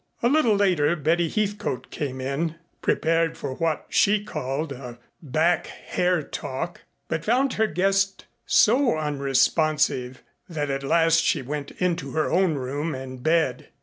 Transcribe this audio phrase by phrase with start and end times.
[0.23, 6.23] A little later Betty Heathcote came in prepared for what she called a "back hair
[6.23, 12.55] talk," but found her guest so unresponsive that at last she went into her own
[12.55, 13.67] room and bed.